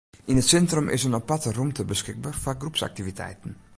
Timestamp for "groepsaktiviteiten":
2.61-3.51